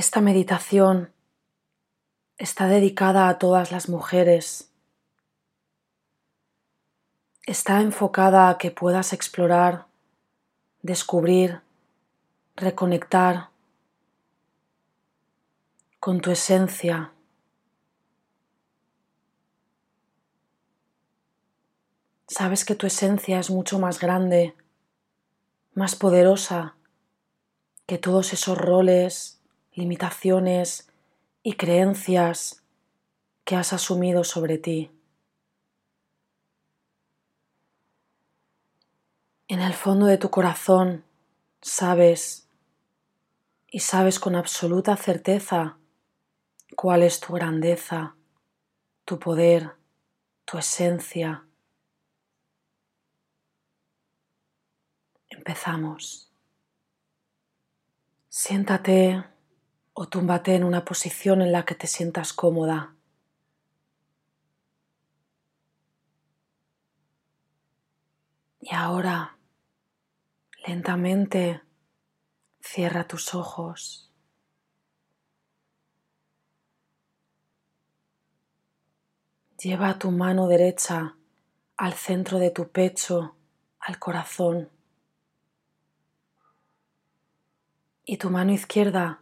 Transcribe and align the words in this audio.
Esta 0.00 0.22
meditación 0.22 1.12
está 2.38 2.68
dedicada 2.68 3.28
a 3.28 3.38
todas 3.38 3.70
las 3.70 3.90
mujeres. 3.90 4.72
Está 7.44 7.82
enfocada 7.82 8.48
a 8.48 8.56
que 8.56 8.70
puedas 8.70 9.12
explorar, 9.12 9.88
descubrir, 10.80 11.60
reconectar 12.56 13.50
con 15.98 16.22
tu 16.22 16.30
esencia. 16.30 17.12
Sabes 22.26 22.64
que 22.64 22.74
tu 22.74 22.86
esencia 22.86 23.38
es 23.38 23.50
mucho 23.50 23.78
más 23.78 24.00
grande, 24.00 24.54
más 25.74 25.94
poderosa 25.94 26.74
que 27.84 27.98
todos 27.98 28.32
esos 28.32 28.56
roles, 28.56 29.39
limitaciones 29.80 30.90
y 31.42 31.54
creencias 31.54 32.62
que 33.44 33.56
has 33.56 33.72
asumido 33.72 34.24
sobre 34.24 34.58
ti. 34.58 34.90
En 39.48 39.60
el 39.60 39.72
fondo 39.72 40.06
de 40.06 40.18
tu 40.18 40.30
corazón 40.30 41.04
sabes 41.62 42.46
y 43.68 43.80
sabes 43.80 44.20
con 44.20 44.36
absoluta 44.36 44.96
certeza 44.96 45.78
cuál 46.76 47.02
es 47.02 47.18
tu 47.18 47.32
grandeza, 47.32 48.16
tu 49.04 49.18
poder, 49.18 49.76
tu 50.44 50.58
esencia. 50.58 51.46
Empezamos. 55.30 56.30
Siéntate 58.28 59.24
o 60.02 60.08
túmbate 60.08 60.54
en 60.54 60.64
una 60.64 60.82
posición 60.82 61.42
en 61.42 61.52
la 61.52 61.66
que 61.66 61.74
te 61.74 61.86
sientas 61.86 62.32
cómoda. 62.32 62.94
Y 68.62 68.74
ahora, 68.74 69.36
lentamente, 70.66 71.60
cierra 72.62 73.06
tus 73.06 73.34
ojos. 73.34 74.10
Lleva 79.62 79.98
tu 79.98 80.10
mano 80.10 80.48
derecha 80.48 81.18
al 81.76 81.92
centro 81.92 82.38
de 82.38 82.50
tu 82.50 82.70
pecho, 82.70 83.36
al 83.78 83.98
corazón. 83.98 84.70
Y 88.06 88.16
tu 88.16 88.30
mano 88.30 88.52
izquierda 88.52 89.20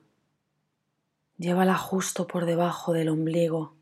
Llévala 1.38 1.76
justo 1.76 2.26
por 2.26 2.46
debajo 2.46 2.92
del 2.92 3.08
ombligo. 3.08 3.76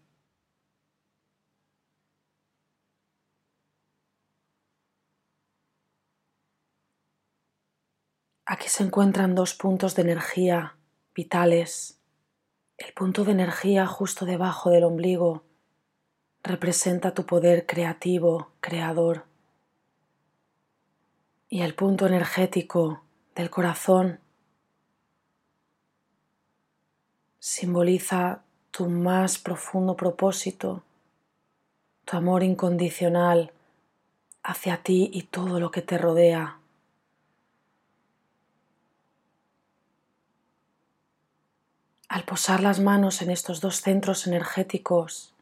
Aquí 8.45 8.69
se 8.69 8.85
encuentran 8.85 9.35
dos 9.35 9.55
puntos 9.55 9.95
de 9.95 10.03
energía 10.03 10.77
vitales. 11.15 11.99
El 12.77 12.93
punto 12.93 13.25
de 13.25 13.33
energía 13.33 13.87
justo 13.87 14.27
debajo 14.27 14.69
del 14.69 14.85
ombligo 14.85 15.43
representa 16.43 17.15
tu 17.15 17.25
poder 17.25 17.65
creativo, 17.65 18.53
creador. 18.61 19.25
Y 21.49 21.63
el 21.63 21.75
punto 21.75 22.07
energético 22.07 23.03
del 23.35 23.49
corazón 23.49 24.21
simboliza 27.39 28.43
tu 28.71 28.89
más 28.89 29.39
profundo 29.39 29.97
propósito, 29.97 30.83
tu 32.05 32.17
amor 32.17 32.43
incondicional 32.43 33.53
hacia 34.43 34.83
ti 34.83 35.11
y 35.13 35.23
todo 35.23 35.59
lo 35.59 35.71
que 35.71 35.83
te 35.83 35.99
rodea. 35.99 36.59
Al 42.09 42.25
posar 42.25 42.63
las 42.63 42.79
manos 42.79 43.21
en 43.23 43.31
estos 43.31 43.61
dos 43.61 43.81
centros 43.81 44.27
energéticos, 44.27 45.35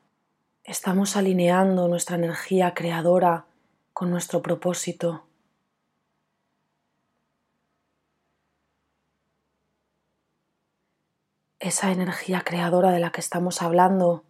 estamos 0.64 1.16
alineando 1.16 1.88
nuestra 1.88 2.16
energía 2.16 2.72
creadora 2.72 3.44
con 3.92 4.10
nuestro 4.10 4.40
propósito. 4.40 5.24
Esa 11.58 11.92
energía 11.92 12.42
creadora 12.42 12.90
de 12.90 13.00
la 13.00 13.10
que 13.10 13.20
estamos 13.20 13.62
hablando 13.62 14.24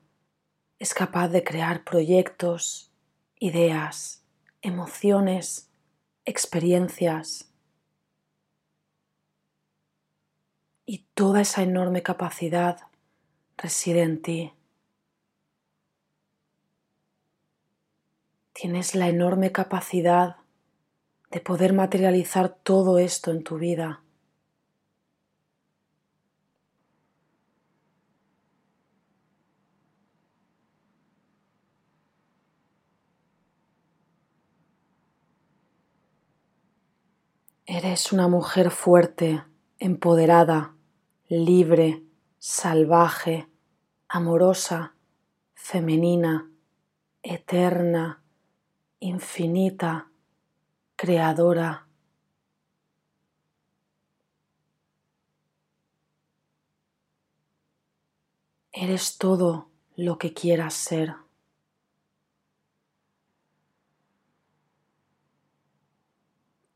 es 0.78 0.94
capaz 0.94 1.28
de 1.28 1.44
crear 1.44 1.84
proyectos, 1.84 2.92
ideas, 3.38 4.24
emociones, 4.62 5.70
experiencias. 6.24 7.50
Y 10.86 11.06
toda 11.14 11.40
esa 11.40 11.62
enorme 11.62 12.02
capacidad 12.02 12.78
reside 13.56 14.02
en 14.02 14.22
ti. 14.22 14.52
Tienes 18.52 18.94
la 18.94 19.08
enorme 19.08 19.50
capacidad 19.52 20.36
de 21.30 21.40
poder 21.40 21.72
materializar 21.72 22.48
todo 22.48 22.98
esto 22.98 23.32
en 23.32 23.42
tu 23.42 23.58
vida. 23.58 24.02
Eres 37.76 38.12
una 38.12 38.28
mujer 38.28 38.70
fuerte, 38.70 39.42
empoderada, 39.80 40.76
libre, 41.26 42.04
salvaje, 42.38 43.48
amorosa, 44.06 44.94
femenina, 45.54 46.48
eterna, 47.24 48.22
infinita, 49.00 50.08
creadora. 50.94 51.88
Eres 58.70 59.18
todo 59.18 59.68
lo 59.96 60.16
que 60.18 60.32
quieras 60.32 60.74
ser. 60.74 61.23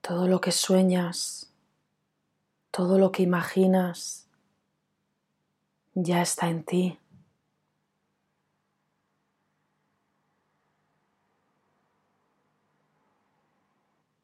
Todo 0.08 0.26
lo 0.26 0.40
que 0.40 0.52
sueñas, 0.52 1.52
todo 2.70 2.98
lo 2.98 3.12
que 3.12 3.22
imaginas, 3.22 4.26
ya 5.92 6.22
está 6.22 6.48
en 6.48 6.64
ti. 6.64 6.98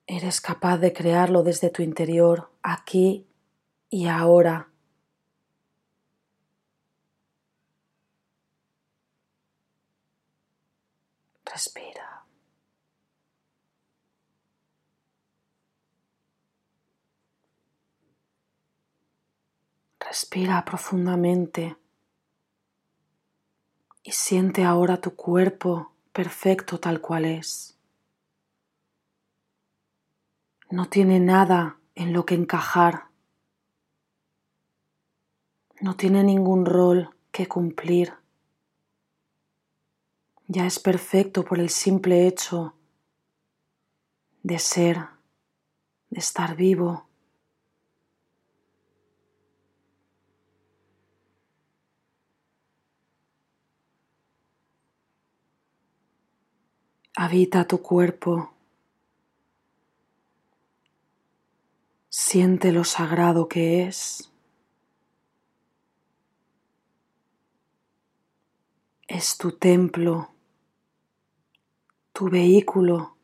Eres 0.07 0.41
capaz 0.41 0.79
de 0.79 0.95
crearlo 0.95 1.43
desde 1.43 1.69
tu 1.69 1.83
interior, 1.83 2.51
aquí 2.63 3.27
y 3.91 4.07
ahora. 4.07 4.71
Respira. 11.45 12.04
Respira 20.15 20.65
profundamente 20.65 21.77
y 24.05 24.13
siente 24.13 24.63
ahora 24.63 25.01
tu 25.01 25.17
cuerpo 25.17 25.91
perfecto 26.13 26.79
tal 26.79 27.01
cual 27.01 27.25
es. 27.25 27.77
No 30.71 30.89
tiene 30.89 31.19
nada 31.19 31.81
en 31.97 32.13
lo 32.13 32.25
que 32.25 32.37
encajar. 32.37 33.09
No 35.81 35.97
tiene 35.97 36.23
ningún 36.23 36.65
rol 36.65 37.11
que 37.33 37.49
cumplir. 37.49 38.15
Ya 40.47 40.65
es 40.65 40.79
perfecto 40.79 41.45
por 41.45 41.59
el 41.59 41.71
simple 41.71 42.29
hecho 42.29 42.77
de 44.45 44.61
ser, 44.61 45.09
de 46.09 46.21
estar 46.21 46.55
vivo. 46.55 47.09
Habita 57.17 57.67
tu 57.67 57.81
cuerpo. 57.81 58.53
Siente 62.09 62.73
lo 62.73 62.85
sagrado 62.85 63.49
que 63.49 63.87
es. 63.87 64.35
es 69.15 69.39
tu 69.39 69.53
templo, 69.53 70.35
tu 72.13 72.29
vehículo. 72.29 73.17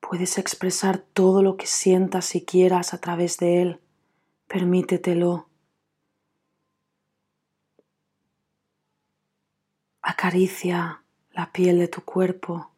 Puedes 0.00 0.38
expresar 0.38 0.98
todo 0.98 1.42
lo 1.42 1.56
que 1.56 1.66
sientas 1.66 2.34
y 2.34 2.44
quieras 2.44 2.94
a 2.94 2.98
través 2.98 3.36
de 3.38 3.62
él. 3.62 3.80
Permítetelo. 4.48 5.48
Acaricia 10.02 11.04
la 11.38 11.52
piel 11.52 11.78
de 11.78 11.86
tu 11.86 12.00
cuerpo. 12.00 12.72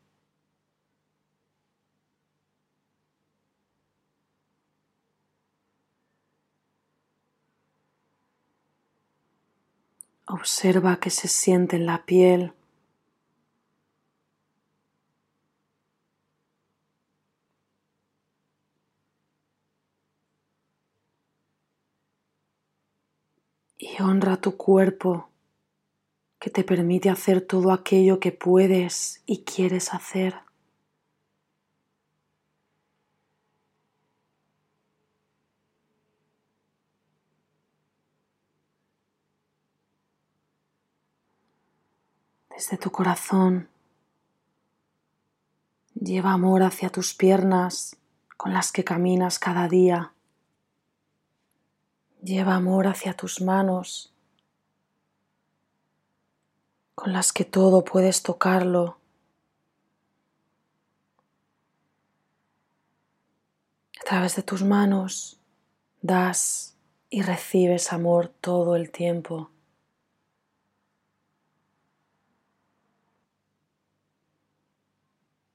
Observa 10.27 11.01
que 11.01 11.09
se 11.09 11.27
siente 11.27 11.77
en 11.77 11.87
la 11.87 12.05
piel. 12.05 12.53
Y 23.79 24.03
honra 24.03 24.37
tu 24.37 24.59
cuerpo 24.59 25.30
que 26.41 26.49
te 26.49 26.65
permite 26.65 27.11
hacer 27.11 27.43
todo 27.43 27.71
aquello 27.71 28.19
que 28.19 28.33
puedes 28.33 29.23
y 29.27 29.45
quieres 29.45 29.93
hacer. 29.93 30.37
Desde 42.49 42.79
tu 42.79 42.91
corazón 42.91 43.69
lleva 45.95 46.33
amor 46.33 46.63
hacia 46.63 46.89
tus 46.89 47.13
piernas 47.13 47.97
con 48.39 48.55
las 48.55 48.73
que 48.73 48.83
caminas 48.83 49.39
cada 49.39 49.69
día. 49.69 50.15
Lleva 52.23 52.55
amor 52.55 52.87
hacia 52.87 53.13
tus 53.13 53.43
manos 53.43 54.15
con 57.01 57.15
las 57.15 57.33
que 57.33 57.47
todo 57.47 57.83
puedes 57.83 58.23
tocarlo. 58.23 58.99
A 63.99 64.05
través 64.05 64.37
de 64.37 64.43
tus 64.43 64.63
manos 64.63 65.41
das 66.03 66.77
y 67.09 67.23
recibes 67.23 67.95
amor 67.95 68.29
todo 68.29 68.77
el 68.77 68.91
tiempo. 68.91 69.51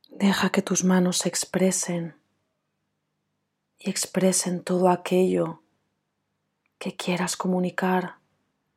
Deja 0.09 0.49
que 0.49 0.63
tus 0.63 0.83
manos 0.83 1.19
se 1.19 1.29
expresen 1.29 2.15
y 3.77 3.91
expresen 3.91 4.63
todo 4.63 4.89
aquello 4.89 5.61
que 6.79 6.95
quieras 6.95 7.37
comunicar, 7.37 8.15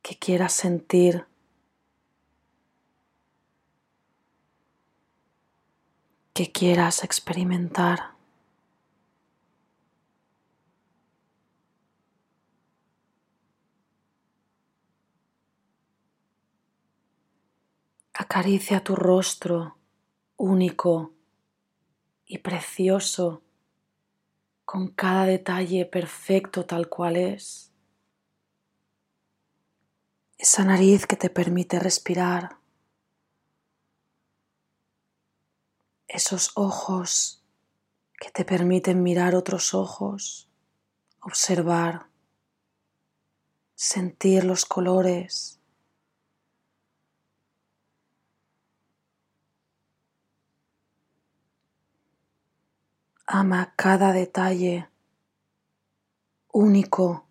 que 0.02 0.18
quieras 0.18 0.52
sentir. 0.52 1.24
Que 6.38 6.52
quieras 6.52 7.02
experimentar. 7.02 8.12
Acaricia 18.14 18.84
tu 18.84 18.94
rostro 18.94 19.78
único 20.36 21.12
y 22.24 22.38
precioso 22.38 23.42
con 24.64 24.92
cada 24.92 25.24
detalle 25.24 25.86
perfecto 25.86 26.64
tal 26.64 26.88
cual 26.88 27.16
es. 27.16 27.72
Esa 30.36 30.64
nariz 30.64 31.04
que 31.04 31.16
te 31.16 31.30
permite 31.30 31.80
respirar. 31.80 32.58
Esos 36.08 36.52
ojos 36.54 37.44
que 38.18 38.30
te 38.30 38.44
permiten 38.44 39.02
mirar 39.02 39.34
otros 39.34 39.74
ojos, 39.74 40.48
observar, 41.20 42.08
sentir 43.74 44.44
los 44.44 44.64
colores. 44.64 45.60
Ama 53.26 53.74
cada 53.76 54.12
detalle 54.12 54.88
único 56.50 57.28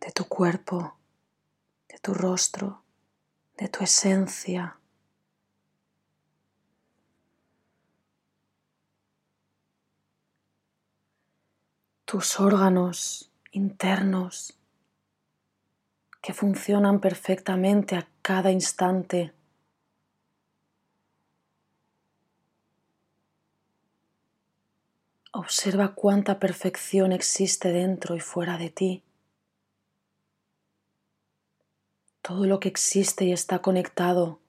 de 0.00 0.12
tu 0.12 0.26
cuerpo, 0.26 0.96
de 1.88 1.98
tu 1.98 2.14
rostro, 2.14 2.84
de 3.58 3.68
tu 3.68 3.82
esencia. 3.82 4.77
Tus 12.10 12.40
órganos 12.40 13.30
internos 13.52 14.58
que 16.22 16.32
funcionan 16.32 17.00
perfectamente 17.00 17.96
a 17.96 18.08
cada 18.22 18.50
instante. 18.50 19.34
Observa 25.32 25.94
cuánta 25.94 26.38
perfección 26.38 27.12
existe 27.12 27.72
dentro 27.72 28.16
y 28.16 28.20
fuera 28.20 28.56
de 28.56 28.70
ti. 28.70 29.02
Todo 32.22 32.46
lo 32.46 32.58
que 32.58 32.70
existe 32.70 33.26
y 33.26 33.32
está 33.32 33.58
conectado 33.58 34.40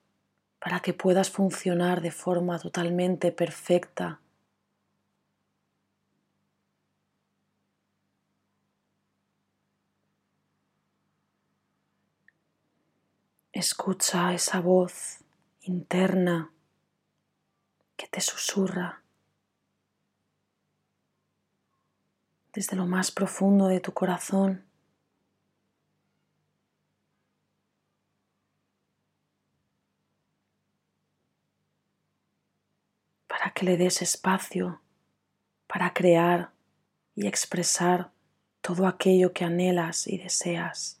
para 0.60 0.80
que 0.80 0.94
puedas 0.94 1.28
funcionar 1.28 2.00
de 2.00 2.10
forma 2.10 2.58
totalmente 2.58 3.32
perfecta 3.32 4.18
Escucha 13.52 14.32
esa 14.32 14.60
voz 14.60 15.24
interna 15.62 16.52
que 17.96 18.06
te 18.06 18.20
susurra 18.20 19.02
desde 22.52 22.76
lo 22.76 22.86
más 22.86 23.10
profundo 23.10 23.66
de 23.66 23.80
tu 23.80 23.92
corazón. 23.92 24.64
para 33.26 33.52
que 33.52 33.64
le 33.64 33.78
des 33.78 34.02
espacio 34.02 34.82
para 35.66 35.94
crear 35.94 36.52
y 37.14 37.26
expresar 37.26 38.12
todo 38.60 38.86
aquello 38.86 39.32
que 39.32 39.44
anhelas 39.44 40.06
y 40.06 40.18
deseas. 40.18 40.99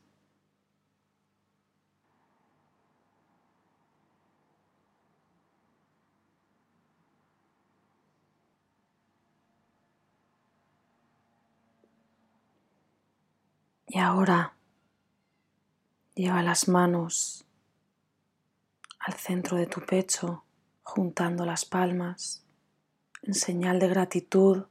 Y 13.92 13.98
ahora 13.98 14.54
lleva 16.14 16.44
las 16.44 16.68
manos 16.68 17.44
al 19.00 19.14
centro 19.14 19.56
de 19.56 19.66
tu 19.66 19.84
pecho, 19.84 20.44
juntando 20.84 21.44
las 21.44 21.64
palmas, 21.64 22.44
en 23.22 23.34
señal 23.34 23.80
de 23.80 23.88
gratitud 23.88 24.66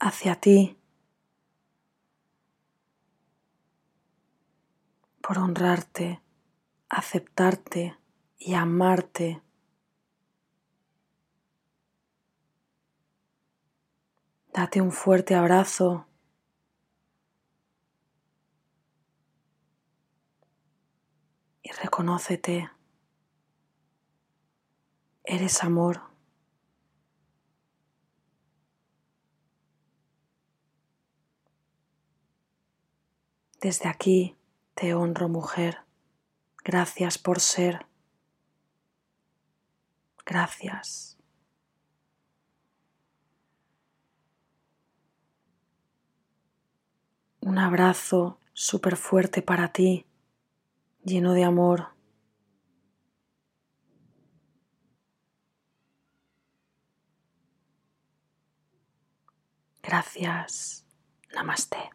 hacia 0.00 0.36
ti 0.36 0.78
por 5.20 5.36
honrarte, 5.36 6.22
aceptarte 6.88 7.98
y 8.38 8.54
amarte. 8.54 9.42
Date 14.54 14.80
un 14.80 14.90
fuerte 14.90 15.34
abrazo 15.34 16.06
reconócete. 21.80 22.70
Eres 25.24 25.62
amor. 25.62 26.02
Desde 33.60 33.88
aquí 33.88 34.36
te 34.74 34.94
honro 34.94 35.28
mujer. 35.28 35.78
Gracias 36.64 37.18
por 37.18 37.38
ser. 37.38 37.86
Gracias. 40.26 41.16
Un 47.40 47.58
abrazo 47.58 48.38
súper 48.52 48.96
fuerte 48.96 49.42
para 49.42 49.72
ti, 49.72 50.06
lleno 51.04 51.32
de 51.34 51.44
amor. 51.44 51.88
Gracias. 59.82 60.86
Namaste. 61.34 61.90